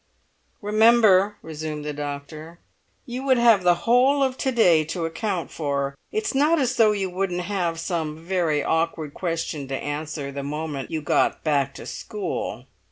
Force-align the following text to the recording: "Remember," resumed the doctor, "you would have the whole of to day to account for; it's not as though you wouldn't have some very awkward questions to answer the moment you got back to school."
"Remember," 0.63 1.37
resumed 1.43 1.85
the 1.85 1.93
doctor, 1.93 2.57
"you 3.05 3.21
would 3.21 3.37
have 3.37 3.61
the 3.61 3.75
whole 3.85 4.23
of 4.23 4.35
to 4.39 4.51
day 4.51 4.83
to 4.85 5.05
account 5.05 5.51
for; 5.51 5.95
it's 6.11 6.33
not 6.33 6.57
as 6.57 6.77
though 6.77 6.91
you 6.91 7.07
wouldn't 7.07 7.41
have 7.41 7.79
some 7.79 8.17
very 8.17 8.63
awkward 8.63 9.13
questions 9.13 9.69
to 9.69 9.77
answer 9.77 10.31
the 10.31 10.41
moment 10.41 10.89
you 10.89 11.03
got 11.03 11.43
back 11.43 11.75
to 11.75 11.85
school." 11.85 12.65